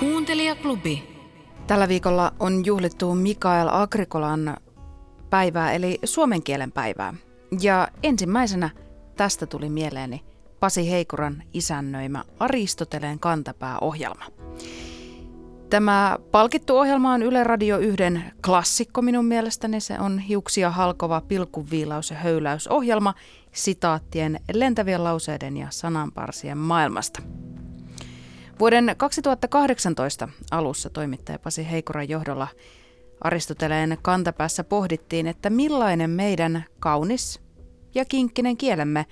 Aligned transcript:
Kuuntelijaklubi. 0.00 1.02
Tällä 1.66 1.88
viikolla 1.88 2.32
on 2.38 2.66
juhlittu 2.66 3.14
Mikael 3.14 3.68
Agrikolan 3.70 4.56
päivää, 5.30 5.72
eli 5.72 5.98
suomen 6.04 6.42
kielen 6.42 6.72
päivää. 6.72 7.14
Ja 7.60 7.88
ensimmäisenä 8.02 8.70
tästä 9.16 9.46
tuli 9.46 9.68
mieleeni 9.68 10.24
Pasi 10.60 10.90
Heikuran 10.90 11.42
isännöimä 11.52 12.24
Aristoteleen 12.38 13.18
kantapää-ohjelma. 13.18 14.24
Tämä 15.70 16.18
palkittu 16.30 16.76
ohjelma 16.76 17.12
on 17.12 17.22
Yle 17.22 17.44
Radio 17.44 17.78
1 17.78 18.02
klassikko 18.46 19.02
minun 19.02 19.24
mielestäni. 19.24 19.80
Se 19.80 19.98
on 19.98 20.18
hiuksia 20.18 20.70
halkova 20.70 21.22
pilkuviilaus- 21.28 22.10
ja 22.10 22.16
höyläysohjelma 22.16 23.14
sitaattien, 23.52 24.40
lentävien 24.52 25.04
lauseiden 25.04 25.56
ja 25.56 25.66
sananparsien 25.70 26.58
maailmasta. 26.58 27.22
Vuoden 28.60 28.94
2018 28.96 30.28
alussa 30.50 30.90
toimittaja 30.90 31.38
Pasi 31.38 31.70
Heikuran 31.70 32.08
johdolla 32.08 32.48
Aristoteleen 33.20 33.98
kantapäässä 34.02 34.64
pohdittiin, 34.64 35.26
että 35.26 35.50
millainen 35.50 36.10
meidän 36.10 36.64
kaunis 36.80 37.40
ja 37.94 38.04
kinkkinen 38.04 38.56
kielemme 38.56 39.06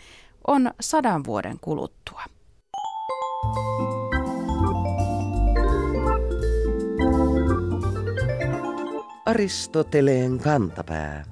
on 0.47 0.71
sadan 0.81 1.25
vuoden 1.25 1.57
kuluttua. 1.61 2.23
Aristoteleen 9.27 10.39
kantapää. 10.39 11.25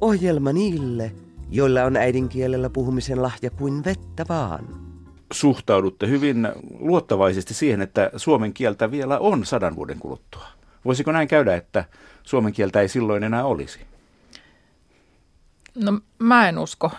Ohjelma 0.00 0.52
niille, 0.52 1.12
joilla 1.50 1.84
on 1.84 1.96
äidinkielellä 1.96 2.70
puhumisen 2.70 3.22
lahja 3.22 3.50
kuin 3.50 3.84
vettä 3.84 4.24
vaan. 4.28 4.85
Suhtaudutte 5.32 6.08
hyvin 6.08 6.48
luottavaisesti 6.78 7.54
siihen, 7.54 7.82
että 7.82 8.10
suomen 8.16 8.54
kieltä 8.54 8.90
vielä 8.90 9.18
on 9.18 9.46
sadan 9.46 9.76
vuoden 9.76 9.98
kuluttua. 9.98 10.46
Voisiko 10.84 11.12
näin 11.12 11.28
käydä, 11.28 11.54
että 11.54 11.84
suomen 12.22 12.52
kieltä 12.52 12.80
ei 12.80 12.88
silloin 12.88 13.24
enää 13.24 13.44
olisi? 13.44 13.80
No 15.74 16.00
mä 16.18 16.48
en 16.48 16.58
usko, 16.58 16.90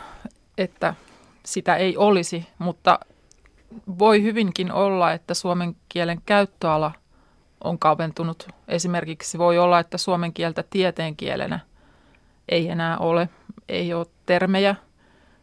että 0.58 0.94
sitä 1.46 1.76
ei 1.76 1.98
olisi, 1.98 2.48
mutta 2.60 3.00
voi 4.00 4.24
hyvinkin 4.24 4.72
olla, 4.72 5.14
että 5.14 5.34
suomen 5.34 5.76
kielen 5.90 6.22
käyttöala 6.26 6.92
on 7.64 7.80
kaventunut. 7.80 8.48
Esimerkiksi 8.68 9.38
voi 9.38 9.58
olla, 9.58 9.80
että 9.80 9.98
suomen 9.98 10.34
kieltä 10.34 10.64
tieteenkielenä 10.70 11.60
ei 12.50 12.70
enää 12.70 12.98
ole, 12.98 13.30
ei 13.70 13.94
ole 13.94 14.06
termejä 14.26 14.76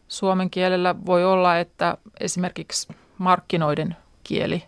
suomen 0.07 0.49
kielellä. 0.49 0.95
Voi 1.05 1.25
olla, 1.25 1.59
että 1.59 1.97
esimerkiksi 2.19 2.87
markkinoiden 3.17 3.95
kieli 4.23 4.63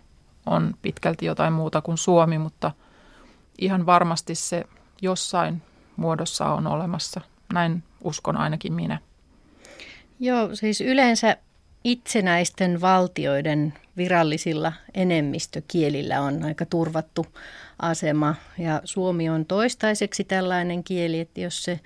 on 0.46 0.74
pitkälti 0.82 1.26
jotain 1.26 1.54
muuta 1.54 1.82
kuin 1.82 1.98
suomi, 1.98 2.38
mutta 2.38 2.72
ihan 3.60 3.86
varmasti 3.86 4.36
se 4.36 4.64
jossain 5.02 5.62
muodossa 5.96 6.46
on 6.46 6.68
olemassa. 6.68 7.22
Näin 7.54 7.84
uskon 8.04 8.38
ainakin 8.38 8.74
minä. 8.74 9.00
Joo, 10.20 10.56
siis 10.56 10.82
yleensä 10.82 11.38
itsenäisten 11.84 12.82
valtioiden 12.82 13.74
virallisilla 13.98 14.74
enemmistökielillä 14.94 16.22
on 16.22 16.44
aika 16.44 16.66
turvattu 16.66 17.26
asema. 17.80 18.36
Ja 18.58 18.82
Suomi 18.84 19.30
on 19.30 19.46
toistaiseksi 19.46 20.24
tällainen 20.24 20.84
kieli, 20.84 21.20
että 21.20 21.42
jos 21.42 21.64
se 21.64 21.80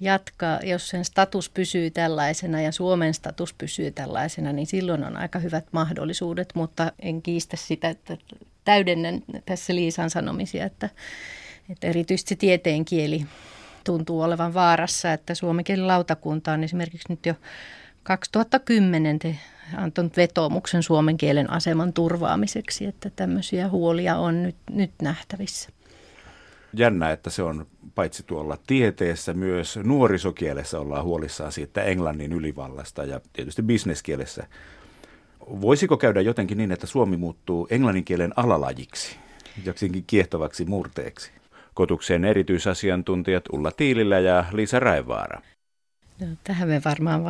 jatkaa, 0.00 0.60
jos 0.62 0.88
sen 0.88 1.04
status 1.04 1.50
pysyy 1.50 1.90
tällaisena 1.90 2.60
ja 2.60 2.72
Suomen 2.72 3.14
status 3.14 3.54
pysyy 3.54 3.90
tällaisena, 3.90 4.52
niin 4.52 4.66
silloin 4.66 5.04
on 5.04 5.16
aika 5.16 5.38
hyvät 5.38 5.64
mahdollisuudet, 5.72 6.48
mutta 6.54 6.92
en 7.00 7.22
kiistä 7.22 7.56
sitä, 7.56 7.88
että 7.88 8.16
täydennän 8.64 9.22
tässä 9.46 9.74
Liisan 9.74 10.10
sanomisia, 10.10 10.64
että, 10.64 10.88
että 11.70 11.86
erityisesti 11.86 12.36
tieteen 12.36 12.84
kieli 12.84 13.26
tuntuu 13.84 14.20
olevan 14.20 14.54
vaarassa, 14.54 15.12
että 15.12 15.34
suomen 15.34 15.64
lautakunta 15.86 16.52
on 16.52 16.64
esimerkiksi 16.64 17.06
nyt 17.08 17.26
jo 17.26 17.34
2010 18.02 19.18
te 19.18 19.36
antanut 19.76 20.16
vetoomuksen 20.16 20.82
suomen 20.82 21.16
kielen 21.16 21.50
aseman 21.50 21.92
turvaamiseksi, 21.92 22.86
että 22.86 23.10
tämmöisiä 23.10 23.68
huolia 23.68 24.16
on 24.16 24.42
nyt, 24.42 24.56
nyt 24.70 24.90
nähtävissä. 25.02 25.70
Jännä, 26.74 27.10
että 27.10 27.30
se 27.30 27.42
on 27.42 27.66
paitsi 27.94 28.22
tuolla 28.22 28.58
tieteessä, 28.66 29.34
myös 29.34 29.78
nuorisokielessä 29.82 30.80
ollaan 30.80 31.04
huolissaan 31.04 31.52
siitä 31.52 31.82
englannin 31.82 32.32
ylivallasta 32.32 33.04
ja 33.04 33.20
tietysti 33.32 33.62
bisneskielessä. 33.62 34.46
Voisiko 35.40 35.96
käydä 35.96 36.20
jotenkin 36.20 36.58
niin, 36.58 36.72
että 36.72 36.86
suomi 36.86 37.16
muuttuu 37.16 37.66
englannin 37.70 38.04
kielen 38.04 38.32
alalajiksi, 38.36 39.16
joksikin 39.64 40.04
kiehtovaksi 40.06 40.64
murteeksi? 40.64 41.30
Kotukseen 41.74 42.24
erityisasiantuntijat 42.24 43.44
Ulla 43.52 43.70
Tiilillä 43.70 44.18
ja 44.18 44.44
Liisa 44.52 44.80
Raivaara. 44.80 45.40
No, 46.20 46.26
tähän 46.44 46.68
me 46.68 46.80
varmaan 46.84 47.22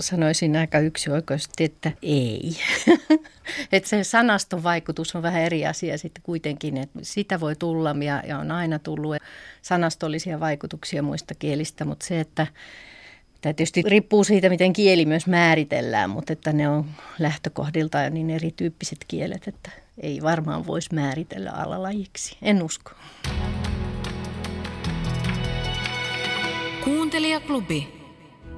sanoisin 0.00 0.56
aika 0.56 0.78
yksioikoisesti, 0.78 1.64
että 1.64 1.92
ei. 2.02 2.56
että 3.72 3.88
se 3.88 4.04
sanaston 4.04 4.62
vaikutus 4.62 5.16
on 5.16 5.22
vähän 5.22 5.42
eri 5.42 5.66
asia 5.66 5.98
sitten 5.98 6.22
kuitenkin, 6.22 6.76
että 6.76 6.98
sitä 7.02 7.40
voi 7.40 7.56
tulla 7.56 7.94
ja, 8.04 8.22
ja 8.26 8.38
on 8.38 8.50
aina 8.50 8.78
tullut 8.78 9.16
sanastollisia 9.62 10.40
vaikutuksia 10.40 11.02
muista 11.02 11.34
kielistä, 11.34 11.84
mutta 11.84 12.06
se, 12.06 12.20
että 12.20 12.46
Tämä 13.40 13.54
tietysti 13.54 13.82
riippuu 13.82 14.24
siitä, 14.24 14.48
miten 14.48 14.72
kieli 14.72 15.04
myös 15.04 15.26
määritellään, 15.26 16.10
mutta 16.10 16.32
että 16.32 16.52
ne 16.52 16.68
on 16.68 16.84
lähtökohdilta 17.18 18.10
niin 18.10 18.30
erityyppiset 18.30 18.98
kielet, 19.08 19.48
että 19.48 19.70
ei 20.00 20.22
varmaan 20.22 20.66
voisi 20.66 20.94
määritellä 20.94 21.50
alalajiksi. 21.50 22.36
En 22.42 22.62
usko. 22.62 22.90
Kuuntelijaklubi. 26.84 27.95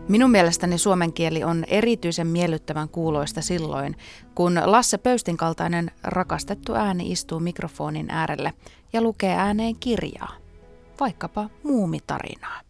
Minun 0.09 0.31
mielestäni 0.31 0.79
suomen 0.79 1.13
kieli 1.13 1.45
on 1.45 1.65
erityisen 1.65 2.27
miellyttävän 2.27 2.89
kuuloista 2.89 3.43
silloin, 3.43 3.97
kun 4.35 4.61
Lasse 4.65 4.99
Pöystin 4.99 5.37
kaltainen 5.37 5.91
rakastettu 6.03 6.75
ääni 6.75 7.13
istuu 7.13 7.41
mikrofonin 7.41 8.11
äärelle 8.11 8.53
ja 8.93 9.03
lukee 9.03 9.35
ääneen 9.35 9.77
kirjaa, 9.77 10.37
vaikkapa 11.01 11.51
muumitarinaa. 11.63 12.61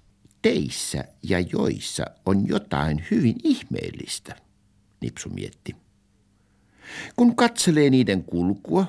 Teissä 0.43 1.04
ja 1.22 1.41
joissa 1.41 2.04
on 2.27 2.48
jotain 2.48 3.04
hyvin 3.10 3.37
ihmeellistä, 3.44 4.37
Nipsu 5.00 5.28
mietti. 5.28 5.77
Kun 7.16 7.37
katselee 7.37 7.91
niiden 7.91 8.25
kulkua, 8.25 8.87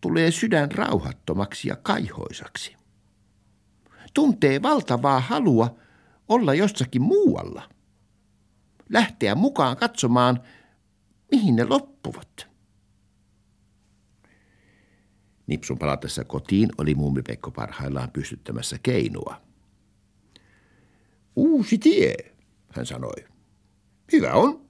tulee 0.00 0.30
sydän 0.30 0.72
rauhattomaksi 0.72 1.68
ja 1.68 1.76
kaihoisaksi. 1.76 2.76
Tuntee 4.14 4.62
valtavaa 4.62 5.20
halua– 5.20 5.74
olla 6.28 6.54
jossakin 6.54 7.02
muualla. 7.02 7.68
Lähteä 8.88 9.34
mukaan 9.34 9.76
katsomaan, 9.76 10.40
mihin 11.30 11.56
ne 11.56 11.64
loppuvat. 11.64 12.46
Nipsun 15.46 15.78
palatessa 15.78 16.24
kotiin 16.24 16.68
oli 16.78 16.94
muumipekko 16.94 17.50
parhaillaan 17.50 18.10
pystyttämässä 18.10 18.78
keinua. 18.82 19.40
Uusi 21.36 21.78
tie, 21.78 22.14
hän 22.72 22.86
sanoi. 22.86 23.24
Hyvä 24.12 24.32
on. 24.32 24.66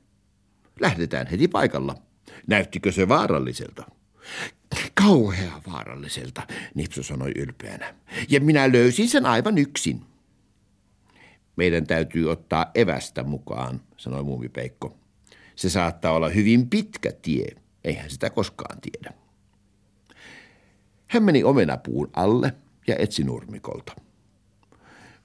Lähdetään 0.80 1.26
heti 1.26 1.48
paikalla. 1.48 1.94
Näyttikö 2.46 2.92
se 2.92 3.08
vaaralliselta? 3.08 3.84
Kauhea 4.94 5.60
vaaralliselta, 5.72 6.42
Nipsu 6.74 7.02
sanoi 7.02 7.32
ylpeänä. 7.36 7.94
Ja 8.28 8.40
minä 8.40 8.72
löysin 8.72 9.08
sen 9.08 9.26
aivan 9.26 9.58
yksin 9.58 10.02
meidän 11.56 11.86
täytyy 11.86 12.30
ottaa 12.30 12.70
evästä 12.74 13.22
mukaan, 13.22 13.80
sanoi 13.96 14.22
muumipeikko. 14.22 14.96
Se 15.56 15.70
saattaa 15.70 16.12
olla 16.12 16.28
hyvin 16.28 16.70
pitkä 16.70 17.12
tie, 17.22 17.46
eihän 17.84 18.10
sitä 18.10 18.30
koskaan 18.30 18.78
tiedä. 18.80 19.14
Hän 21.06 21.22
meni 21.22 21.44
omenapuun 21.44 22.10
alle 22.12 22.52
ja 22.86 22.96
etsi 22.98 23.24
nurmikolta. 23.24 23.92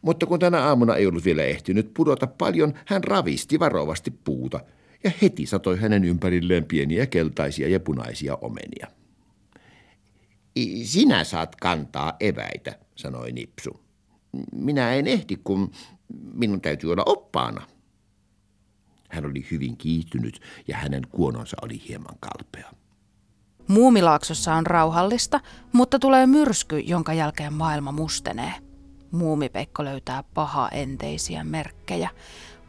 Mutta 0.01 0.25
kun 0.25 0.39
tänä 0.39 0.63
aamuna 0.63 0.95
ei 0.95 1.05
ollut 1.05 1.25
vielä 1.25 1.43
ehtinyt 1.43 1.93
pudota 1.93 2.27
paljon, 2.27 2.73
hän 2.85 3.03
ravisti 3.03 3.59
varovasti 3.59 4.11
puuta 4.11 4.59
ja 5.03 5.11
heti 5.21 5.45
satoi 5.45 5.79
hänen 5.79 6.03
ympärilleen 6.03 6.65
pieniä 6.65 7.05
keltaisia 7.05 7.67
ja 7.67 7.79
punaisia 7.79 8.35
omenia. 8.35 8.87
Sinä 10.83 11.23
saat 11.23 11.55
kantaa 11.55 12.13
eväitä, 12.19 12.79
sanoi 12.95 13.31
Nipsu. 13.31 13.90
Minä 14.51 14.93
en 14.93 15.07
ehdi, 15.07 15.37
kun 15.43 15.71
minun 16.33 16.61
täytyy 16.61 16.91
olla 16.91 17.03
oppaana. 17.05 17.67
Hän 19.09 19.25
oli 19.25 19.45
hyvin 19.51 19.77
kiihtynyt 19.77 20.41
ja 20.67 20.77
hänen 20.77 21.07
kuononsa 21.09 21.57
oli 21.61 21.81
hieman 21.87 22.15
kalpea. 22.19 22.71
Muumilaaksossa 23.67 24.55
on 24.55 24.65
rauhallista, 24.65 25.39
mutta 25.73 25.99
tulee 25.99 26.27
myrsky, 26.27 26.79
jonka 26.79 27.13
jälkeen 27.13 27.53
maailma 27.53 27.91
mustenee. 27.91 28.53
Muumipeikko 29.11 29.85
löytää 29.85 30.23
paha-enteisiä 30.33 31.43
merkkejä. 31.43 32.09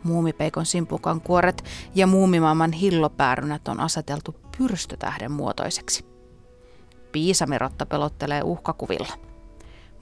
Muumipeikon 0.04 0.66
simpukan 0.66 1.20
kuoret 1.20 1.64
ja 1.94 2.06
muumimaailman 2.06 2.72
hillopäärynät 2.72 3.68
on 3.68 3.80
aseteltu 3.80 4.36
pyrstötähden 4.58 5.32
muotoiseksi. 5.32 6.04
Piisamirotta 7.12 7.86
pelottelee 7.86 8.42
uhkakuvilla. 8.42 9.31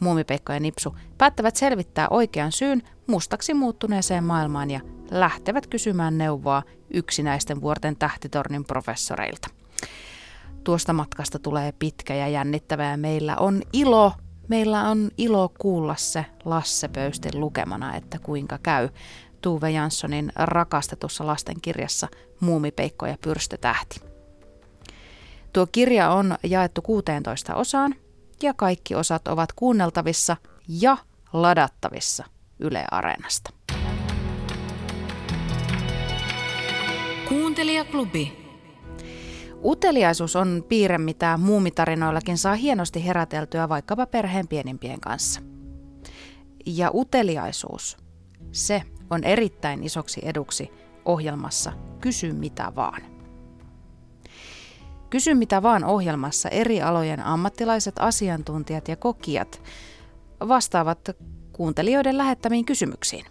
Muumipeikko 0.00 0.52
ja 0.52 0.60
Nipsu 0.60 0.96
päättävät 1.18 1.56
selvittää 1.56 2.08
oikean 2.10 2.52
syyn 2.52 2.82
mustaksi 3.06 3.54
muuttuneeseen 3.54 4.24
maailmaan 4.24 4.70
ja 4.70 4.80
lähtevät 5.10 5.66
kysymään 5.66 6.18
neuvoa 6.18 6.62
yksinäisten 6.90 7.60
vuorten 7.60 7.96
tähtitornin 7.96 8.64
professoreilta. 8.64 9.48
Tuosta 10.64 10.92
matkasta 10.92 11.38
tulee 11.38 11.72
pitkä 11.78 12.14
ja 12.14 12.28
jännittävä 12.28 12.84
ja 12.84 12.96
meillä 12.96 13.36
on 13.36 13.62
ilo, 13.72 14.12
meillä 14.48 14.88
on 14.88 15.10
ilo 15.18 15.52
kuulla 15.58 15.94
se 15.98 16.26
Lasse 16.44 16.88
Pöystin 16.88 17.40
lukemana, 17.40 17.96
että 17.96 18.18
kuinka 18.18 18.58
käy 18.62 18.88
Tuve 19.40 19.70
Janssonin 19.70 20.32
rakastetussa 20.36 21.26
lastenkirjassa 21.26 22.08
Muumipeikko 22.40 23.06
ja 23.06 23.16
pyrstötähti. 23.22 24.00
Tuo 25.52 25.66
kirja 25.72 26.10
on 26.10 26.36
jaettu 26.42 26.82
16 26.82 27.54
osaan 27.54 27.94
ja 28.42 28.54
kaikki 28.54 28.94
osat 28.94 29.28
ovat 29.28 29.52
kuunneltavissa 29.52 30.36
ja 30.68 30.96
ladattavissa 31.32 32.24
Yle 32.60 32.84
Areenasta. 32.90 33.50
Kuuntelijaklubi. 37.28 38.40
Uteliaisuus 39.64 40.36
on 40.36 40.64
piirre, 40.68 40.98
mitä 40.98 41.36
muumitarinoillakin 41.36 42.38
saa 42.38 42.54
hienosti 42.54 43.06
heräteltyä 43.06 43.68
vaikkapa 43.68 44.06
perheen 44.06 44.48
pienimpien 44.48 45.00
kanssa. 45.00 45.40
Ja 46.66 46.90
uteliaisuus, 46.94 47.96
se 48.52 48.82
on 49.10 49.24
erittäin 49.24 49.84
isoksi 49.84 50.20
eduksi 50.24 50.70
ohjelmassa 51.04 51.72
Kysy 52.00 52.32
mitä 52.32 52.72
vaan. 52.76 53.19
Kysy 55.10 55.34
mitä 55.34 55.62
vaan 55.62 55.84
ohjelmassa 55.84 56.48
eri 56.48 56.82
alojen 56.82 57.20
ammattilaiset, 57.20 57.94
asiantuntijat 57.98 58.88
ja 58.88 58.96
kokijat 58.96 59.62
vastaavat 60.48 61.10
kuuntelijoiden 61.52 62.18
lähettämiin 62.18 62.64
kysymyksiin. 62.64 63.26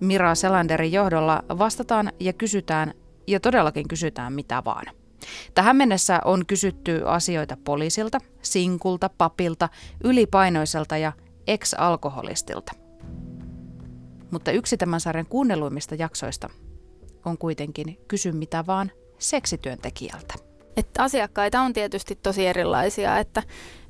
Mira 0.00 0.34
Selanderin 0.34 0.92
johdolla 0.92 1.42
vastataan 1.48 2.12
ja 2.20 2.32
kysytään, 2.32 2.94
ja 3.26 3.40
todellakin 3.40 3.88
kysytään 3.88 4.32
mitä 4.32 4.62
vaan. 4.64 4.86
Tähän 5.54 5.76
mennessä 5.76 6.20
on 6.24 6.46
kysytty 6.46 7.02
asioita 7.04 7.56
poliisilta, 7.64 8.18
sinkulta, 8.42 9.10
papilta, 9.18 9.68
ylipainoiselta 10.04 10.96
ja 10.96 11.12
ex-alkoholistilta. 11.46 12.72
Mutta 14.30 14.52
yksi 14.52 14.76
tämän 14.76 15.00
sarjan 15.00 15.26
kuunnelluimmista 15.26 15.94
jaksoista 15.94 16.50
on 17.24 17.38
kuitenkin 17.38 17.98
Kysy 18.08 18.32
mitä 18.32 18.64
vaan 18.66 18.92
seksityöntekijältä. 19.18 20.49
Että 20.76 21.02
asiakkaita 21.02 21.60
on 21.60 21.72
tietysti 21.72 22.18
tosi 22.22 22.46
erilaisia, 22.46 23.18
että, 23.18 23.42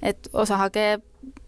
että 0.03 0.31
osa 0.33 0.57
hakee 0.57 0.99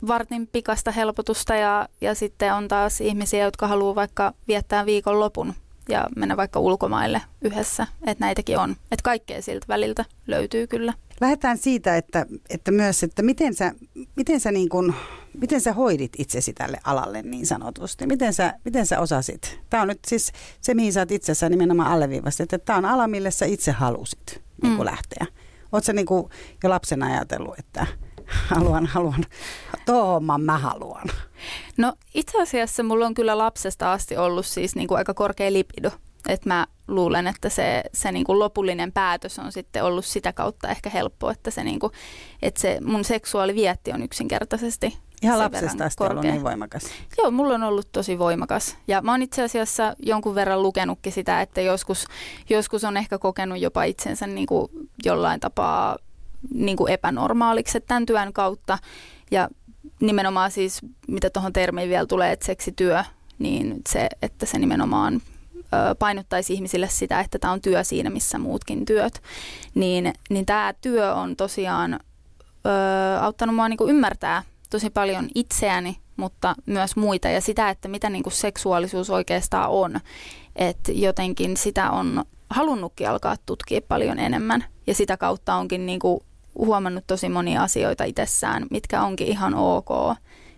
vartin 0.07 0.47
pikasta 0.47 0.91
helpotusta 0.91 1.55
ja, 1.55 1.89
ja 2.01 2.15
sitten 2.15 2.55
on 2.55 2.69
taas 2.69 3.01
ihmisiä, 3.01 3.45
jotka 3.45 3.67
haluaa 3.67 3.95
vaikka 3.95 4.33
viettää 4.49 4.87
viikon 4.87 5.21
lopun 5.21 5.55
ja 5.89 6.09
mennä 6.17 6.37
vaikka 6.37 6.61
ulkomaille 6.61 7.23
yhdessä. 7.43 7.87
Että 8.07 8.25
näitäkin 8.25 8.59
on. 8.59 8.71
Että 8.71 9.03
kaikkea 9.03 9.43
siltä 9.43 9.67
väliltä 9.69 10.05
löytyy 10.27 10.67
kyllä. 10.67 10.93
Lähdetään 11.23 11.59
siitä, 11.59 11.97
että, 11.97 12.27
että 12.51 12.71
myös, 12.71 13.03
että 13.03 13.23
miten 13.23 13.55
sä, 13.55 13.73
miten, 14.17 14.41
sä 14.41 14.53
niin 14.53 14.69
kun, 14.69 14.95
miten 15.41 15.61
sä 15.61 15.73
hoidit 15.73 16.13
itsesi 16.19 16.53
tälle 16.53 16.79
alalle 16.85 17.23
niin 17.23 17.47
sanotusti? 17.47 18.07
Miten 18.07 18.35
sä, 18.35 18.55
miten 18.65 18.87
sä 18.87 19.01
osasit? 19.01 19.61
Tämä 19.71 19.83
on 19.83 19.89
nyt 19.89 20.01
siis 20.07 20.33
se, 20.61 20.75
mihin 20.75 20.93
sä 20.93 21.01
oot 21.01 21.11
itsessä 21.11 21.49
nimenomaan 21.49 21.93
alleviivasti, 21.93 22.43
että 22.43 22.59
tämä 22.59 22.77
on 22.77 22.85
ala, 22.85 23.09
mille 23.09 23.31
sä 23.31 23.47
itse 23.47 23.73
halusit 23.73 24.43
niin 24.63 24.73
mm. 24.73 24.85
lähteä. 24.85 25.27
Oletko 25.73 25.87
sä 25.87 25.93
niin 25.93 26.07
jo 26.65 26.71
lapsena 26.71 27.07
ajatellut, 27.07 27.59
että 27.59 27.87
haluan, 28.27 28.87
haluan, 28.87 29.25
tuohon 29.87 30.43
mä 30.43 30.59
haluan? 30.59 31.07
No 31.77 31.93
itse 32.15 32.43
asiassa 32.43 32.83
mulla 32.83 33.07
on 33.07 33.15
kyllä 33.15 33.39
lapsesta 33.39 33.93
asti 33.93 34.17
ollut 34.17 34.47
siis 34.47 34.77
niin 34.77 34.89
kuin 34.89 34.99
aika 34.99 35.15
korkea 35.15 35.53
lipido. 35.53 35.91
Että 36.29 36.49
mä 36.49 36.67
luulen, 36.89 37.27
että 37.27 37.49
se, 37.49 37.83
se 37.93 38.13
niin 38.13 38.25
kuin 38.25 38.39
lopullinen 38.39 38.93
päätös 38.93 39.39
on 39.39 39.53
sitten 39.53 39.85
ollut 39.85 40.05
sitä 40.05 40.33
kautta 40.33 40.69
ehkä 40.69 40.91
helppo, 40.91 41.31
että 41.31 41.51
se, 41.51 41.65
niin 41.65 41.81
kuin, 41.81 41.93
että 42.43 42.61
se 42.61 42.79
mun 42.85 43.05
seksuaalivietti 43.05 43.93
on 43.93 44.03
yksinkertaisesti 44.03 44.99
Ihan 45.23 45.39
lapsesta 45.39 45.85
asti 45.85 46.05
ollut 46.05 46.25
niin 46.25 46.45
voimakas. 46.45 46.83
Joo, 47.19 47.31
mulla 47.31 47.55
on 47.55 47.63
ollut 47.63 47.89
tosi 47.93 48.19
voimakas. 48.19 48.77
Ja 48.89 49.03
mä 49.03 49.11
oon 49.11 49.23
itse 49.23 49.43
asiassa 49.43 49.95
jonkun 49.99 50.35
verran 50.35 50.63
lukenutkin 50.63 51.13
sitä, 51.13 51.41
että 51.41 51.61
joskus, 51.61 52.07
joskus 52.51 52.85
on 52.85 52.97
ehkä 52.97 53.19
kokenut 53.19 53.59
jopa 53.59 53.85
itsensä 53.85 54.27
niin 54.27 54.47
kuin 54.47 54.69
jollain 55.05 55.41
tapaa 55.41 55.97
niin 56.55 56.77
kuin 56.77 56.93
epänormaaliksi 56.93 57.81
tämän 57.81 58.07
työn 58.07 58.33
kautta. 58.33 58.79
Ja 59.31 59.49
nimenomaan 60.01 60.51
siis, 60.51 60.81
mitä 61.09 61.31
tuohon 61.31 61.53
termiin 61.53 61.89
vielä 61.89 62.07
tulee, 62.07 62.33
että 62.33 62.47
seksityö, 62.47 63.05
niin 63.39 63.83
se, 63.89 64.09
että 64.23 64.47
se 64.47 64.59
nimenomaan 64.59 65.23
painottaisi 65.99 66.55
ihmisille 66.55 66.89
sitä, 66.89 67.21
että 67.21 67.39
tämä 67.39 67.53
on 67.53 67.61
työ 67.61 67.85
siinä, 67.85 68.11
missä 68.11 68.39
muutkin 68.39 68.85
työt, 68.85 69.23
niin, 69.75 70.13
niin 70.31 70.47
tämä 70.47 70.75
työ 70.81 71.15
on 71.15 71.37
tosiaan 71.37 71.95
ö, 71.95 71.99
auttanut 73.21 73.55
mua 73.55 73.69
niinku 73.69 73.89
ymmärtää 73.89 74.43
tosi 74.71 74.91
paljon 74.91 75.29
itseäni, 75.35 75.97
mutta 76.17 76.55
myös 76.67 76.97
muita 76.97 77.29
ja 77.29 77.41
sitä, 77.41 77.71
että 77.71 77.89
mitä 77.89 78.11
niinku 78.11 78.31
seksuaalisuus 78.31 79.11
oikeastaan 79.11 79.71
on. 79.71 80.01
Että 80.57 80.93
jotenkin 80.93 81.57
sitä 81.57 81.91
on 81.91 82.25
halunnutkin 82.51 83.09
alkaa 83.09 83.37
tutkia 83.47 83.81
paljon 83.89 84.19
enemmän 84.19 84.65
ja 84.87 84.95
sitä 84.95 85.17
kautta 85.17 85.55
onkin 85.55 85.87
niinku 85.87 86.23
huomannut 86.59 87.05
tosi 87.07 87.29
monia 87.29 87.63
asioita 87.63 88.05
itsessään, 88.05 88.67
mitkä 88.71 89.03
onkin 89.03 89.27
ihan 89.27 89.55
ok. 89.55 89.89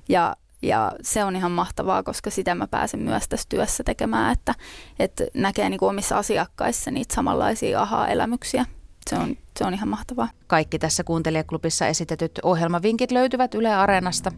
Ja, 0.08 0.36
ja 0.64 0.92
se 1.02 1.24
on 1.24 1.36
ihan 1.36 1.52
mahtavaa, 1.52 2.02
koska 2.02 2.30
sitä 2.30 2.54
mä 2.54 2.66
pääsen 2.66 3.00
myös 3.00 3.28
tässä 3.28 3.46
työssä 3.48 3.84
tekemään, 3.84 4.32
että, 4.32 4.54
että 4.98 5.24
näkee 5.34 5.70
niin 5.70 5.78
kuin 5.78 5.90
omissa 5.90 6.18
asiakkaissa 6.18 6.90
niitä 6.90 7.14
samanlaisia 7.14 7.82
aha-elämyksiä. 7.82 8.66
Se 9.10 9.16
on, 9.16 9.36
se 9.58 9.64
on 9.64 9.74
ihan 9.74 9.88
mahtavaa. 9.88 10.28
Kaikki 10.46 10.78
tässä 10.78 11.04
kuuntelijaklubissa 11.04 11.86
esitetyt 11.86 12.40
ohjelmavinkit 12.42 13.10
löytyvät 13.10 13.54
Yle 13.54 13.74
Areenasta 13.74 14.32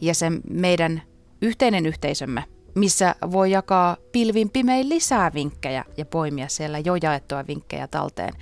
ja 0.00 0.14
se 0.14 0.30
meidän 0.50 1.02
yhteinen 1.42 1.86
yhteisömme 1.86 2.44
missä 2.74 3.14
voi 3.30 3.50
jakaa 3.50 3.96
pilvin 4.12 4.50
pimein 4.50 4.88
lisää 4.88 5.34
vinkkejä 5.34 5.84
ja 5.96 6.04
poimia 6.04 6.48
siellä 6.48 6.78
jo 6.78 6.94
jaettua 7.02 7.46
vinkkejä 7.46 7.88
talteen 7.88 8.34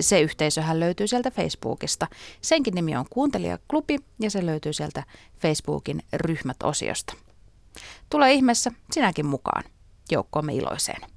se 0.00 0.20
yhteisöhän 0.20 0.80
löytyy 0.80 1.06
sieltä 1.06 1.30
Facebookista. 1.30 2.06
Senkin 2.40 2.74
nimi 2.74 2.96
on 2.96 3.06
Kuuntelijaklubi 3.10 3.98
ja 4.20 4.30
se 4.30 4.46
löytyy 4.46 4.72
sieltä 4.72 5.02
Facebookin 5.38 6.02
ryhmät-osiosta. 6.12 7.14
Tule 8.10 8.32
ihmeessä 8.32 8.72
sinäkin 8.92 9.26
mukaan 9.26 9.64
joukkoomme 10.10 10.54
iloiseen. 10.54 11.10